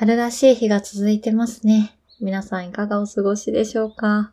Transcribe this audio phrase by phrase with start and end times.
[0.00, 1.98] 春らしい日が続いてますね。
[2.20, 4.30] 皆さんいかがお過ごしでしょうか、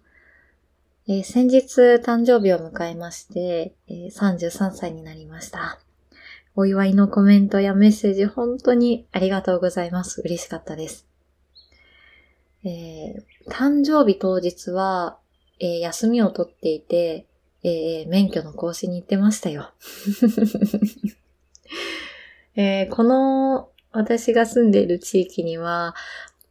[1.08, 5.80] えー、先日誕生日を迎えまして、えー、33歳になりました。
[6.56, 10.22] お祝いのコメントやメッセージ本当にありがとうございます。
[10.22, 11.08] 嬉しかったです。
[12.64, 15.18] えー、誕生日当日は、
[15.60, 17.26] えー、休みを取っていて、
[17.64, 19.72] えー、免許の更新に行ってましたよ。
[22.56, 25.96] えー、この私が住んでいる地域には、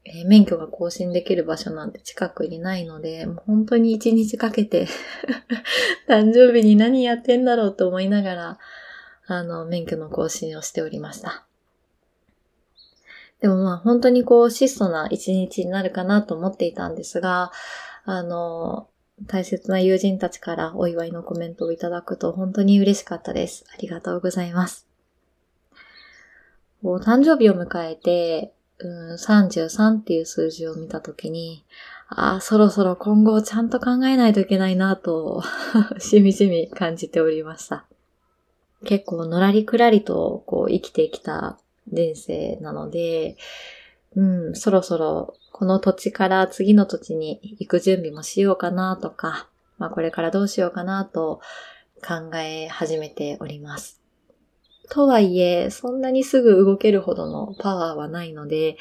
[0.04, 4.86] えー、免許が更新できる場所なんて近くにないので、もう本当に一日かけて
[6.08, 8.58] 誕生日に何やってんだろうと思いながら、
[9.26, 11.46] あの、免許の更新をしておりました。
[13.40, 17.52] でもまあ本当にこう質素な一日になるかなと思っていたんですが、
[18.04, 18.88] あの、
[19.26, 23.64] 大切な友人たちからお祝いのコメントをいただくと本当に嬉しかったです。
[23.72, 24.93] ありがとうございます。
[26.84, 31.64] 誕生日を迎えて、うん、33っていう数字を見たときに、
[32.08, 35.42] ああ、そろそろ今後ちゃんと考えないといけないなと
[35.98, 37.86] しみじみ感じておりました。
[38.84, 41.58] 結構のらりくらりとこう生きてきた
[41.90, 43.36] 人生なので、
[44.14, 51.40] うん、そろそろこの土地から次の土地に行く準備もしようかなとか、まあこれからどうしようかなと
[52.06, 54.03] 考え始めております。
[54.90, 58.76] とはいえ、そんなにすぐ動けるほどのパワーはないので、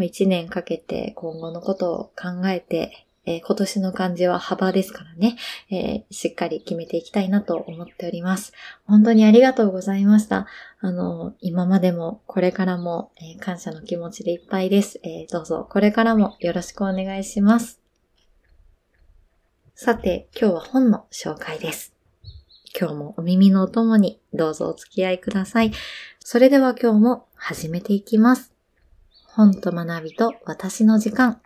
[0.00, 5.36] 一年かけて今後のことを考えて、えー、今年の漢字は幅ですからね、
[5.70, 8.52] えー、しっかり決めていきたいなと思っております。
[8.84, 10.46] 本当にありがとうございました。
[10.80, 17.80] あの、今までもこれからも、えー、感謝の気持ちでいっぱいです、えどうぞこれからもよろしくお願いします。
[19.74, 21.91] さて、今日は本の紹介です。
[22.78, 25.72] 今日もお耳のお供にどうぞお付き合いください。
[26.20, 28.52] それでは今日も始めていきます。
[29.26, 31.40] 本と学びと私の時間。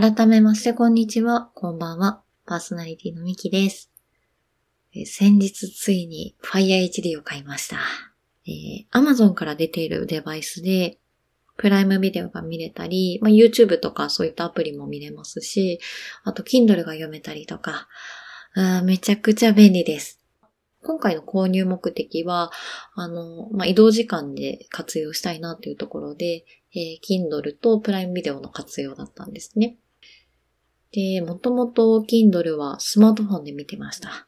[0.00, 1.50] 改めまして、こんにちは。
[1.56, 2.22] こんばんは。
[2.46, 3.90] パーソナリティのミキです。
[4.94, 7.78] え先日ついに Fire HD を買いました。
[8.46, 11.00] えー、Amazon から出ているデバイスで、
[11.56, 15.80] プライムビデオが見れたり、まあ、YouTube とかそういったアプリも見れますし、
[16.22, 17.88] あと Kindle が読めたりとか、
[18.54, 20.24] あめちゃくちゃ便利です。
[20.84, 22.52] 今回の購入目的は、
[22.94, 29.76] あの、まあ、移動時間で活用したいなというところで、えー、Kindle とプライムビデオの活用だったんですね。
[30.92, 34.26] で、もともと Kindle はスマートフォンで見てました。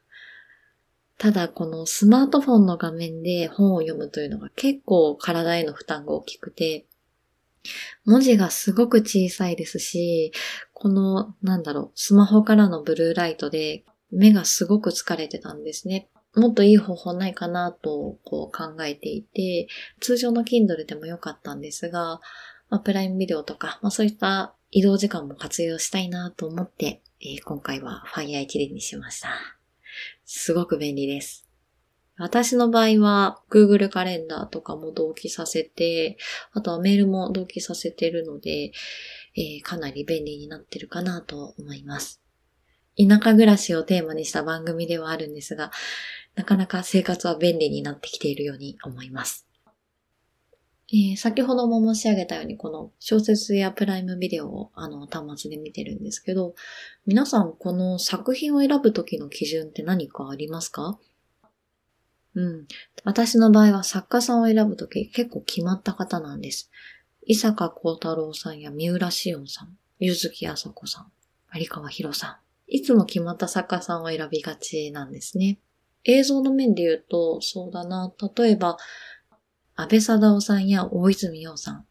[1.18, 6.86] ただ、このスマートフォンの画面で本を読むというのが結構体への負担が大きくて、
[8.06, 10.32] 文字がすごく小さいですし、
[10.72, 16.08] この、なんだろう、スマホからのブルーライトで目がすごく疲れてたんですね。
[16.34, 19.68] もっといい方法ないかなとこう考えていて、
[20.00, 22.20] 通常の Kindle でもよかったんですが、
[22.70, 29.30] まあ、プライムビデオとか、まあ、そういった移動時間も活用したいなと思って、えー、今回は Fire 一連にしました。
[30.24, 31.46] すごく便利です。
[32.16, 36.18] 私の場合は Google カレンダーとかも同期させて、
[36.52, 38.72] あとはメールも同期させてるので、
[39.36, 42.20] えー、かなり便利になってるかなと思います。
[42.96, 45.72] 田舎暮らしをテーマにした番組ではあるんですが、
[46.36, 49.49] なかなか生活は便利になってきているように思います。
[50.92, 56.54] えー、先ほども申し上げたように、この小説やプライムビデオをあの端末で見てるんですけど、
[57.06, 60.98] 皆さんこの作品を選ぶときの基準って何かありますか？
[62.34, 62.66] うん。
[63.04, 66.70] 私の場合は作家さんを選ぶとき結構決まった方なんです。
[67.24, 71.12] 伊坂幸太郎さんや三浦紫音さん、ゆずきあさこさん、
[71.56, 72.36] 有川博さん。
[72.66, 75.58] いつも決まった作家さんを選びがちなんですね。
[76.04, 78.12] 映像の面で言うと、そうだな。
[78.36, 78.76] 例えば、
[79.80, 81.86] 安倍貞夫さんや大泉洋さん、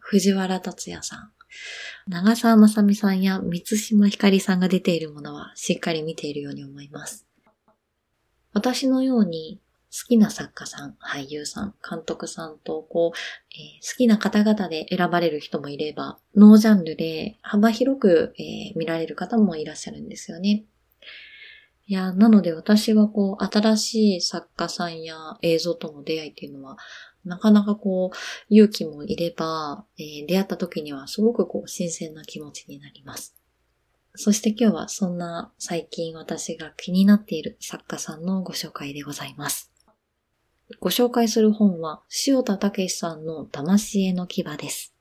[0.00, 1.32] 藤原達也さん、
[2.06, 7.26] 長澤まさみさんや三島ひかりさんが出ているものはしっかり見ているように思います。
[8.52, 9.60] 私のように
[9.92, 13.18] 好きな作家さん、俳優さん、監督さんと、こう、
[13.54, 20.64] えー、好きな方々で選ばれる人もいれば、ノージャンルで幅広く、えー、見られる方もいらっしゃるんですよね。
[21.86, 26.78] いや、なので私はこう、新しい作家さんや映像との出会いっていうのは、
[27.24, 28.16] なかなかこう、
[28.54, 33.34] 勇気もいれば、えー、出会った時にはすごくこう、新鮮な気持ちになります。
[34.14, 39.72] そして今日はそんな最近私が気になっている作家さんのご紹介でございます。
[40.80, 44.94] ご紹介する本は、塩田武さんの魂への牙です。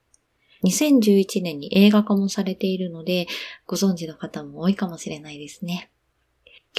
[0.63, 3.27] 2011年に映画化もされているので、
[3.65, 5.91] ご存知の方も多いかもしれないですね。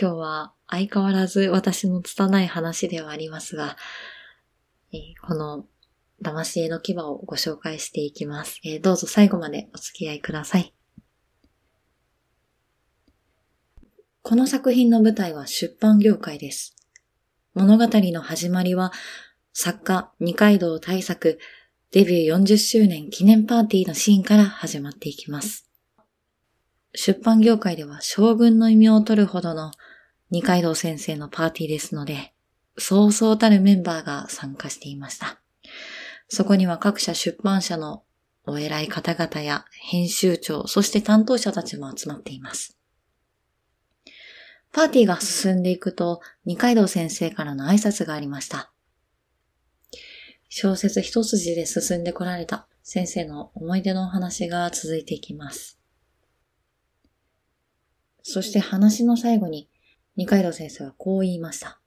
[0.00, 3.77] 今日は相変わらず私の拙い話ではありますが、
[4.93, 5.67] えー、この
[6.23, 10.75] 魂への牙をご紹介していきます、えー、どうぞ最後までお付き合いください。
[14.25, 16.77] この作品の舞台は出版業界です。
[17.55, 18.93] 物語の始まりは、
[19.53, 21.38] 作家二階堂大作
[21.91, 25.69] デビュー40周年記念パーティーのシーンから始まっていきます。
[26.95, 29.73] 出版業界では将軍の異名を取るほどの
[30.31, 32.31] 二階堂先生のパーティーですので、
[32.79, 35.41] そうそうたるメンバーが参加していました。
[36.29, 38.05] そこには各社出版社の
[38.45, 42.79] お偉い方々や編集長、そして担当者たちも集まっています。
[44.73, 48.73] パーティーが進んでいくと、二階堂先生からの挨拶がありました。
[50.49, 55.79] 小説一筋で進んでこられた先生の思い出のお話が続いていきます。
[58.23, 59.69] そして話の最後に、
[60.17, 61.81] 二階堂先生はこう言いました。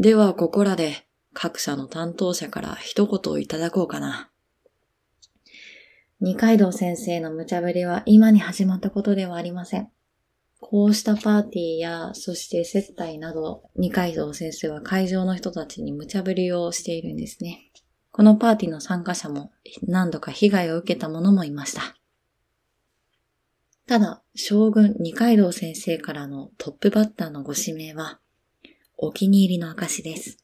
[0.00, 4.30] では、ここらで各社の担当者から一言をいただこうかな。
[6.20, 9.90] 二階堂先生の無茶ぶりは今に始まったことではありません。
[10.60, 17.72] こうしたパーティーや、そして接待など、二階堂先生は会場の人たちに無茶ぶりをしているんですね。
[18.12, 19.50] このパーティーの参加者も
[19.82, 21.96] 何度か被害を受けた者もいました。
[23.88, 28.20] ただ、将軍二階堂先生からのトップバッターのご指名は、
[29.00, 30.38] お気に入りの証です。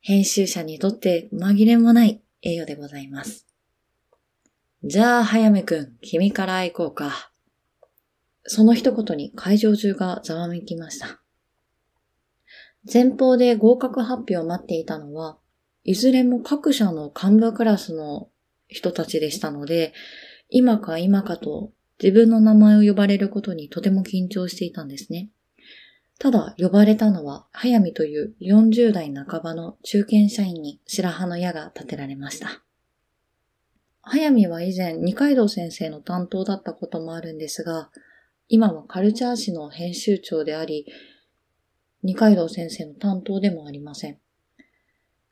[0.00, 3.46] 編集者にとって紛れもない栄誉でございます。
[4.82, 7.30] じゃあ、早めくん、君から行こうか。
[8.42, 11.22] その一言に会場中がざわめきました。
[12.92, 15.38] 前方で合格発表を待っていたのは、
[15.84, 18.30] いずれも各社の幹部クラスの
[18.66, 19.94] 人たちでしたので、
[20.48, 21.72] 今か今かと
[22.02, 25.30] 自分の名前を呼ばれることにとても緊張していたんですね。
[26.18, 32.62] ただ呼ばれたのは、早見という40代半ばの中堅社員に白羽の矢が立てられました。
[34.00, 37.90] 早見は以前二階堂先生の担当だったこともあるんですが、
[38.48, 40.86] 今はカルチャー誌の編集長であり、
[42.02, 44.18] 二階堂先生の担当でもありません。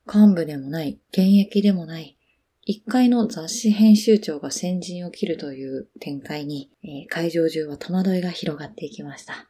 [0.07, 2.19] 幹部でもない、現役でもない、
[2.67, 9.49] 一階の雑誌編集長が先陣を切るという展開に、えー、会場中は戸惑いが広がっていきました。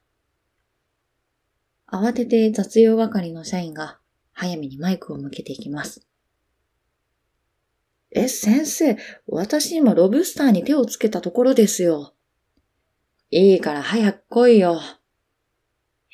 [1.90, 3.98] 慌てて雑用係の社員が
[4.32, 6.06] 早めにマイクを向けていきます。
[8.10, 8.96] え、先生、
[9.26, 12.14] 私今ロブスターに手をつけたところですよ。
[13.30, 14.80] いいから早く来いよ。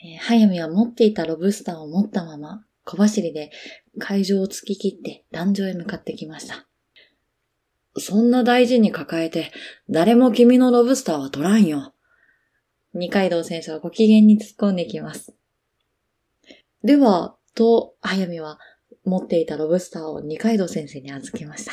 [0.03, 3.51] えー、早見は持っていたロブスターを持ったまま、小走りで
[3.99, 6.67] 会場を突き切って壇上へ向かってきました。
[7.99, 9.53] そんな大事に抱えて、
[9.91, 11.93] 誰も君のロブスターは取らんよ。
[12.95, 15.35] 二階堂先生はご機嫌に突っ込んできます。
[16.83, 18.59] では、と、早見は
[19.05, 21.73] 持っていたロブスターを二階堂先生に預けました。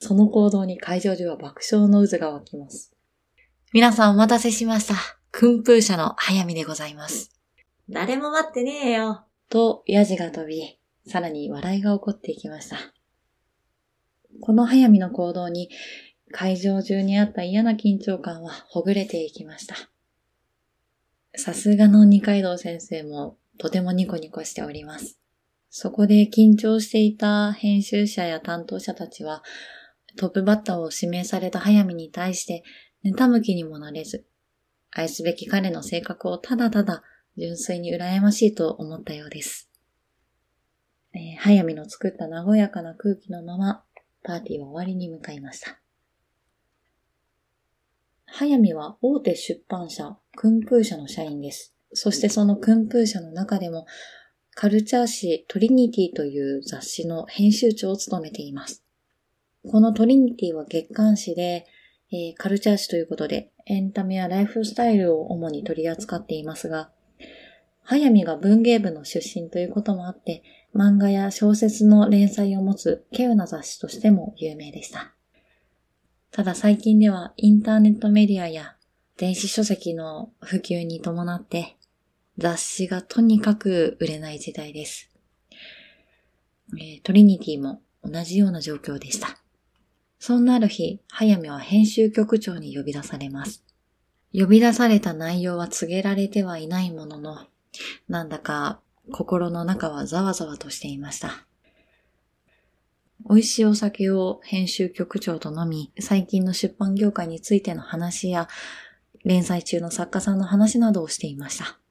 [0.00, 2.92] その行動に会場中は爆笑の渦が湧きます。
[3.72, 4.96] 皆さんお待たせしました。
[5.30, 7.30] 訓風社の早見でございます。
[7.88, 9.24] 誰も待ってねえよ。
[9.48, 12.76] と、ヤジが飛び、さらに笑いが起こっていきました。
[14.40, 15.70] この早見の行動に、
[16.30, 19.76] 会場中にあった嫌な緊張感はほぐれていきました。
[21.36, 25.20] さすがの二階堂先生もとてもニコニコしております。
[25.70, 29.44] そこで緊張していた編集者や担当者たちは、
[30.16, 32.64] トップバッターを指名された早見に対して
[33.04, 34.26] 妬む気にもなれず、
[34.90, 37.04] 愛すべき彼の性格をただただ
[37.36, 39.70] 純粋に羨ましいと思ったようです。
[41.14, 43.84] えー、早見の作った和やかな空気のまま、
[44.24, 45.78] パーティーは終わりに向かいました。
[48.26, 51.71] 早見は大手出版社、訓風社の社員です。
[51.94, 53.86] そしてその訓風社の中でも、
[54.54, 58.84] カルチャー誌トリニティという雑誌の編集長を務めています。
[59.66, 61.66] このトリニティは月刊誌で、
[62.10, 66.90] えー、カルチャー誌ということで、エンタメやライフスタイルを主に取り扱っていますが、
[67.84, 70.42] 早見が文芸部の出身ということもあって、
[70.74, 75.14] 漫画や小説の連載を持つ稀有な雑誌としても有名でした。
[76.30, 78.76] ただ最近ではインターネットメディアや
[79.18, 81.76] 電子書籍の普及に伴って
[82.38, 85.10] 雑誌がとにかく売れない時代です。
[86.78, 89.38] えー、トリニティも同じような状況でした。
[90.18, 93.64] そんなある日、早見は編集局長に呼び出されます。
[94.32, 97.38] 呼び出された内容は告げられてはいないものの、
[98.08, 101.46] なんだか心の中はざわざわとしていました。
[103.28, 108.48] 美味しいお酒を編集局長と飲み、最近の出版業界についての話や、
[109.24, 111.81] 連載中の作家さんの話などをしていました。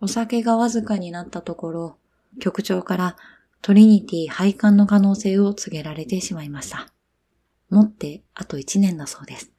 [0.00, 1.96] お酒がわずかになったところ、
[2.38, 3.16] 局長から
[3.62, 6.92] トリニティ廃刊の可能性を告げられてしまいました。
[7.70, 9.50] もってあと1年だそうです、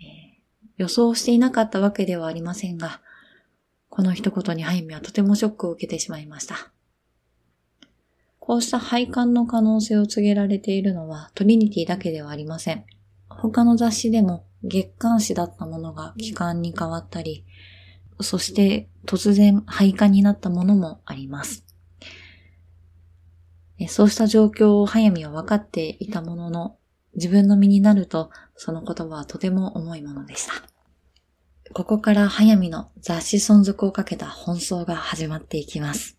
[0.00, 0.06] えー、
[0.76, 3.00] 予想していなかったわけではありませんが、
[3.88, 6.72] この一言にハイミはとてもショックを受けてしまいました。
[8.38, 12.84] こうした廃刊の可能性を告げられているのはトリニティだけではありません。
[13.28, 17.44] 他の雑誌でも月刊誌だったものが期間に変わったり、
[18.20, 21.64] そして突然廃刊になったものもあります。
[23.88, 26.76] そうした状況を早見は分かっていたものの、
[27.14, 30.52] 自分の身になるとその言葉はとても重いものでした。
[31.74, 36.16] ここから早見の雑誌存続をかけた奔走が始まっていきます。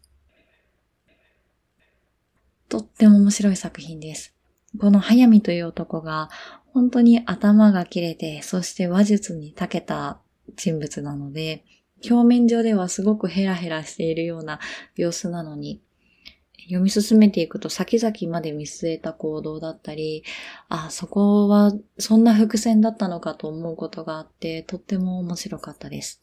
[2.69, 4.33] とっても面白い作品です。
[4.79, 6.29] この早見という男が
[6.73, 10.19] 本当に頭が切れて、そして話術に長けた
[10.55, 11.65] 人物なので、
[12.07, 14.59] 表面上ではすごくヘラヘラしているような
[14.95, 15.81] 様子なのに、
[16.63, 20.23] 読み進めていくと先々まで見据えた行動だったり、
[20.67, 26.21] あ、そこはそんな伏線だったのかと思うことがあって、とっても面白かったです。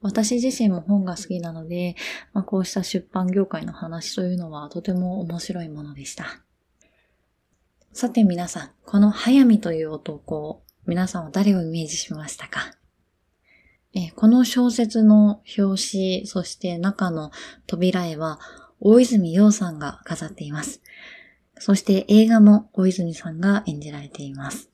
[0.00, 1.96] 私自身も本が好きなので、
[2.32, 6.42] まあ、こうした出版業界の話というのはとても面白いものでした。
[7.92, 12.72] さて皆さん、この早見という男、皆さんは誰をイメージしましたか？
[13.94, 17.30] えこの小説の表紙、そして中の
[17.66, 18.40] 扉絵は、
[18.80, 20.82] 大泉洋さんが飾っています。
[21.58, 24.68] そして映画も大泉さんが演じられています。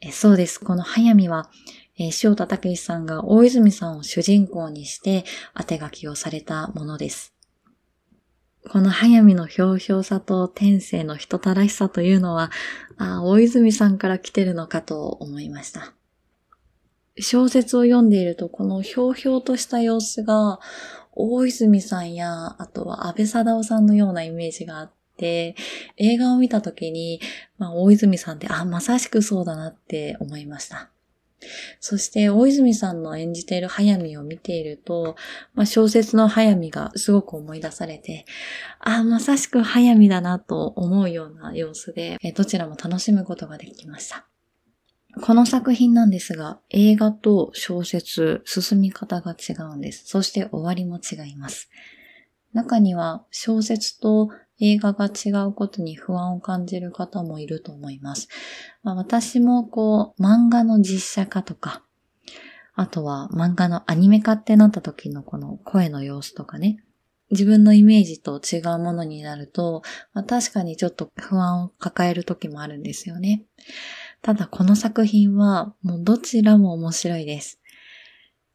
[0.00, 0.58] えそうです。
[0.58, 1.50] この早見は、
[1.98, 5.24] え塩田武さんが大泉さんを主人公にして
[5.54, 7.34] 当て書きをされたものです。
[8.70, 12.50] この早見のひょうひょうさと天性の人たらしさというのは、
[12.98, 15.92] あ大泉さんから来てるのかと思いました。
[17.20, 20.60] 小説を読んでいると、このひょうひょうとした様子が、
[21.12, 25.54] 大泉さんや、あとは安倍貞夫さんのようなイメージがあって、
[25.96, 27.20] 映画を見た時に、
[27.58, 30.90] まあ、大泉さんって、あ、まさしくそうだなって思いました。
[31.80, 35.16] そして大泉さんの演じている早見を見ていると、
[35.54, 38.26] まあ、小説の早見がすごく思い出されて、
[38.78, 44.29] あ、まさしく早見だなと思うような様子で、どちらも楽しむことができました。
[45.22, 50.04] この作品なんですが、映画と小説、進み方が違うんです。
[50.06, 51.68] そして終わりも違います。
[52.52, 58.28] 中には小説と映画が違うことに不安を感じる方もいると思います。
[58.82, 61.82] まあ、私もこう、漫画の実写化とか、
[62.74, 66.82] あとは漫画のアニメ化ってなった時のこの声の様子とかね、
[67.30, 73.44] 自分のイメージと違うものになると、まあ、確かにちょっと不安を抱える時もあるんですよね。
[74.22, 77.60] ただこの作品はもうどちらも面白いです。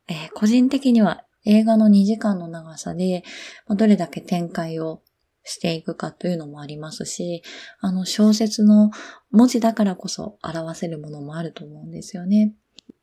[0.07, 3.23] えー、個人的には映画の2時間の長さで、
[3.69, 5.01] どれだけ展開を
[5.43, 7.43] していくかというのもありますし、
[7.79, 8.91] あの小説の
[9.31, 12.53] 文字だからこそ表せるものもあると思うんですよね。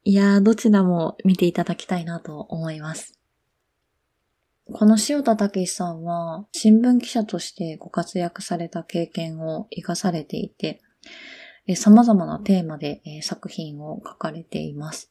[0.05, 3.19] いやー、どちらも見ていただきたいなと思います。
[4.73, 10.81] この塩田武さんは新聞記者としてご活躍された経験を活かされていて、
[11.67, 15.11] え様々なテーマでえ作品を書かれています。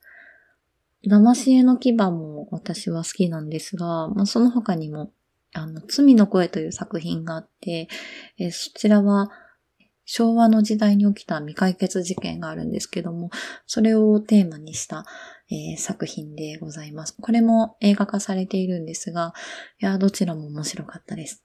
[1.08, 5.12] 騙し絵の牙も私は好きなんですが、まあ、その他にも、
[5.54, 7.88] あの、罪の声という作品があって、
[8.38, 9.32] えそちらは
[10.06, 13.30] 昭和の時代に起きた未解決事件があるんですけども、
[13.66, 15.06] それをテーマにした、
[15.50, 17.16] えー、作品でございます。
[17.20, 19.34] これも映画化されているんですが、
[19.82, 21.44] いや、どちらも面白かったです。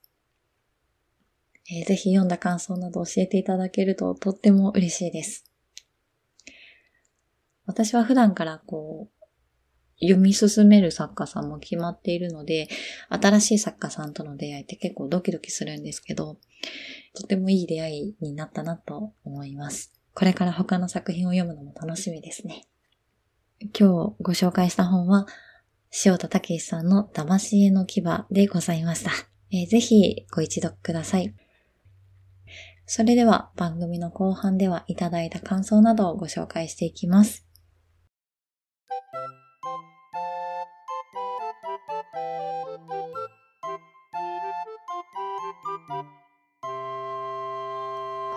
[1.69, 5.45] えー、ぜひ読んだ感想など教えていただけるととっても嬉しいです。
[7.65, 9.17] 私は普段からこう、
[9.99, 12.69] 読み進める作家さんも決まっているので、
[13.09, 16.37] 新しい作家さんとの出会いって結構ドキドキするんですけど、
[17.13, 19.91] とてもいい出会いになったなと思います。
[20.13, 22.67] これから他の作品を読むのも楽しみですね。
[23.59, 25.25] 今日ご紹介した本は、
[26.05, 29.11] 塩田武さんの騙し絵の牙でございました。
[29.51, 31.33] えー、ぜひご一読ください。
[32.89, 37.45] それでは番組の後半ではいただいた感想などをご紹介していきます。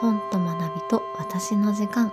[0.00, 2.12] 本と学びと私の時間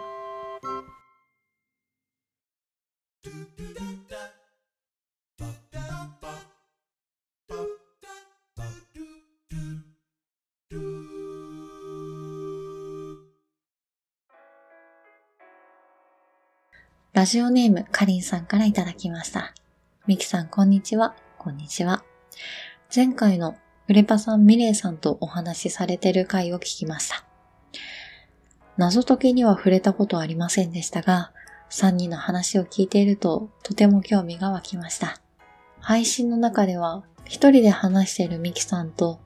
[17.27, 19.53] ジオネームかりんさんからいただきました。
[20.07, 21.13] みきさんこんにちは。
[21.37, 22.05] こんにちは。
[22.95, 27.25] 前回のフレパさんミレイさんとお話しされてる回を聞きました。
[28.77, 31.33] 謎解きには触れたことありませんでしたが、
[31.69, 35.19] 3人の話を聞いているととても興味が湧きました。
[35.81, 39.19] 配信の中では一人で話しているミキさんと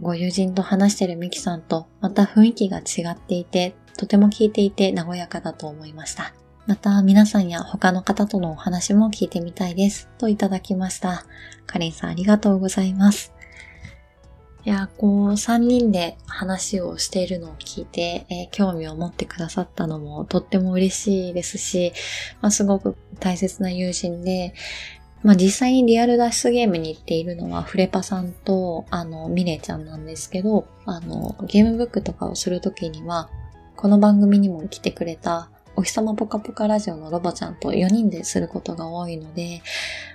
[0.00, 6.34] ご友人と話しているミキさんとまた雰囲気が違っていてとても聞いていて和やかだと思いました。
[6.66, 10.08] また皆さんや他の方とのお話も聞いてみたいです。
[10.16, 11.26] といただきました。
[11.66, 13.34] カリンさんありがとうございます。
[14.64, 21.92] いや、こう、3人で話をしているのを聞いて、えー、興味を持ってくださったのもとっても嬉しいですし、
[22.40, 24.54] まあ、すごく大切な友人で、
[25.22, 33.28] まあ、実際にリアル脱出ゲームに行っているのはフレパさんと、あの、ミレイちゃんなんですけど、あの、ゲームブックとかをするときには、
[33.76, 39.62] この番組にも来てくれたお日様ぽかぽかラジオのロボちゃんと4人ですることが多いので、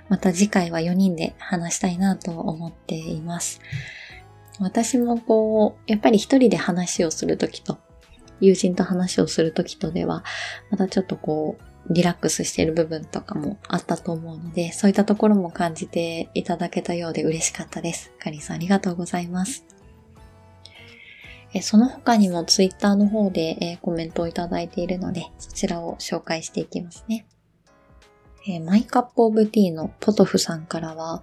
[0.08, 3.60] また次回は4人で話したいなと思っています。
[4.58, 7.78] 私もこう、やっぱり一人で話をするときと、
[8.40, 10.24] 友人と話をするときとでは、
[10.70, 18.12] またちょっとこう、リラックスしてる部分とかもあったと思うので、そういったところも感じていただけたようで嬉しかったです。
[18.18, 19.79] カリンさんありがとうございます。
[21.62, 27.26] その他にもツイッターの方で、コメントをいただいているので、そちらを紹介していきますね。
[28.64, 31.22] マイカップオブティーのポトフさんからは、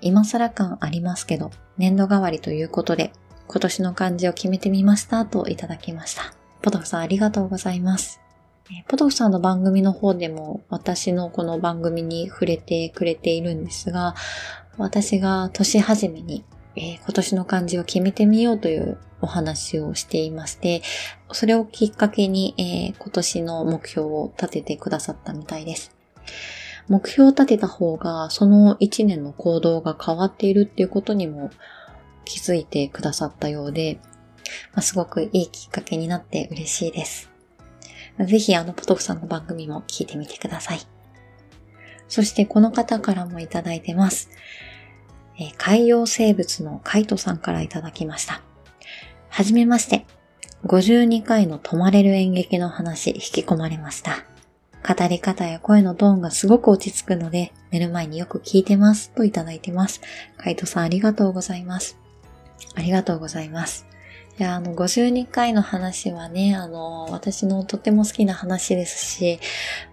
[0.00, 3.12] 今更感ありますけど、年度代わりということで、
[3.46, 6.34] 今年の漢字を決めてみましたといただきました。
[6.62, 8.20] ポトフさんありがとうございます。
[8.88, 14.14] ポトフさんの番組の方でも私のこの番組に触れてくれているんですが、
[14.76, 16.44] 私が年始めに、
[16.78, 20.82] えー、今年の漢字を決めてみようというお話をしていまして、
[21.32, 25.94] それをきっかけに、えー、今年の目標を立ててくださったみたいです。
[26.88, 31.50] 目標を立てた方が、その一年の行動が変わっているっていうことにも
[32.24, 34.00] 気づいてくださったようで、
[34.72, 37.30] まあ、すごくいいきっかけになって嬉しいです。
[38.18, 40.80] ぜひあのポトフさんの番組も聞いてみてください。
[42.08, 44.30] そしてこの方からもいただいてます。
[45.56, 48.42] 海洋生物のカイトさんからいただきました。
[49.28, 50.06] はじめまして。
[50.64, 54.24] 52回の泊まれる演劇の話引き込まれました。
[54.82, 59.10] 語り方や声のトーンがすごく落ち着くので、寝る前によく聞いてます。
[59.10, 60.00] といただいてます。
[60.36, 61.98] カイトさんありがとうございます。
[62.74, 63.86] ありがとうございます。
[64.38, 69.40] いや、あの、52回の話はね、あの、私のとっても好きな話ですし、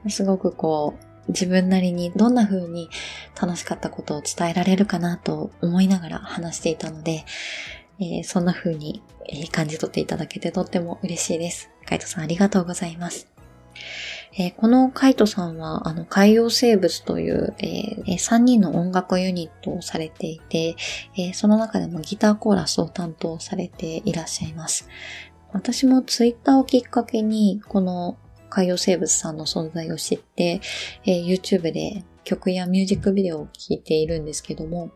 [0.08, 2.90] すごくこう、自分なりにどんな風に
[3.40, 7.26] 楽しかったことを伝えられるかなと思いながら話していたので、
[8.00, 9.02] えー、そんな風に、
[9.52, 11.72] 感じ取っていただけてとっても嬉しいです。
[11.88, 13.28] カイトさんありがとうございます。
[14.38, 20.76] えー、このカイトさんは、あの、海洋生物という、えー、3人の音楽ユニットをされていて、
[21.18, 24.90] えー、その中でもギターコーラスを担当されていらっしゃいます。
[25.54, 28.18] 私もツイッターをきっかけに、この
[28.56, 30.62] 海洋生物さんの存在を知って、
[31.04, 34.91] えー、YouTube で曲やミュージックビデオを聴いているんですけども、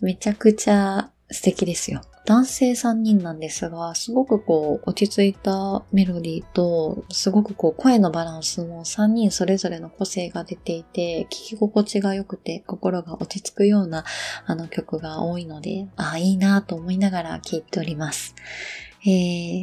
[0.00, 2.02] めちゃくちゃ素敵ですよ。
[2.24, 14.04] 男性3人なんですが、すごくこう、落ち着いたメロディーと、すごくこう、声のバランスも3人それぞれの個性が出ていて、聴き心地が良くて、心が落ち着くような、
[14.46, 18.36] あの曲が多いので、ああ、いいなと思いながら聴いております。
[19.04, 19.08] え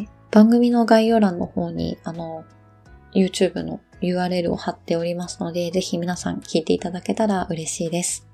[0.04, 2.44] ー、番組の概要欄の方に、あの、
[3.14, 8.28] YouTube の URL を貼っておりますので、ぜひ皆さん聞いていただけたら嬉しいです。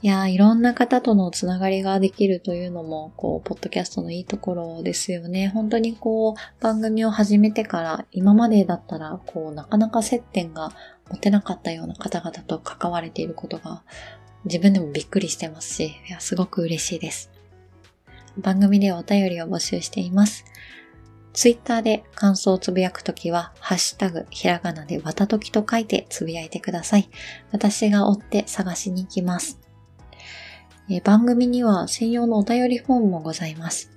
[0.00, 5.48] いやいろんな方とのつながりができるというのも、こう、ポッドキャストのいいところですよね。
[5.48, 10.70] 本当にこう、番組を始めてから、今までだったら、こう、なかなか接点が
[11.10, 13.82] 持てなかったような方々と関われていることが、
[14.44, 17.32] 自分でもびっくりしてますし、いや、すごく嬉しいです。
[18.36, 20.44] 番組ではお便りを募集しています。
[21.38, 27.08] ツイッターで感想をつぶやくときは、ハッシュタグ、ひらがなでわたときと書いてつぶやいてください。
[27.52, 29.60] 私が追って探しに行きます。
[30.90, 33.92] え番組には専用のお便りフォームもございます。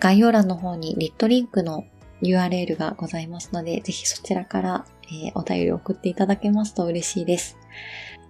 [0.00, 1.84] 概要欄の方にリットリンクの
[2.20, 7.56] URL がございますので、ぜひそちらから、え、お便り送っていただけますと嬉しいです。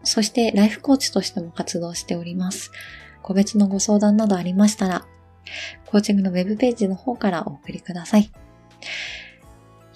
[0.04, 2.72] そして、ライフコーチとしても活動しております。
[3.22, 5.06] 個別のご相談などありましたら、
[5.86, 8.22] コーチングのウェブページの方からお送りください。
[8.22, 8.28] い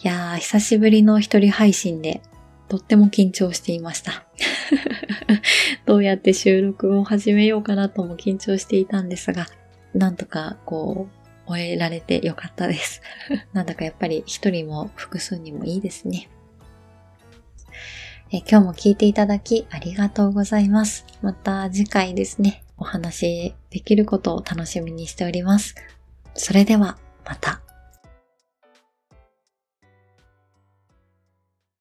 [0.02, 2.22] やー、久しぶりの一人配信で、
[2.68, 4.24] とっても緊張していました。
[5.84, 9.46] どうやって収録を始めようかなとも緊張していたんですが、
[9.94, 13.02] なんとかこう、終えられてよかったです。
[13.52, 16.28] なんだかやっぱり一人も複数にもいいですね。
[18.32, 21.04] え今日も聞いていただきありがとうございます。
[21.20, 25.76] また次回ですね、お話できることを楽しみにしております。
[26.34, 27.60] それではまた。